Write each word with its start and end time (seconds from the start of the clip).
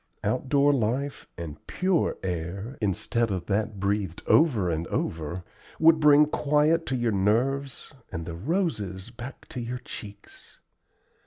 Outdoor 0.23 0.73
life 0.73 1.27
and 1.37 1.63
pure 1.67 2.17
air, 2.23 2.75
instead 2.81 3.29
of 3.29 3.45
that 3.45 3.79
breathed 3.79 4.23
over 4.25 4.67
and 4.67 4.87
over, 4.87 5.43
would 5.77 5.99
bring 5.99 6.25
quiet 6.25 6.87
to 6.87 6.95
your 6.95 7.11
nerves 7.11 7.93
and 8.11 8.25
the 8.25 8.33
roses 8.33 9.11
back 9.11 9.47
to 9.49 9.59
your 9.61 9.77
cheeks. 9.77 10.57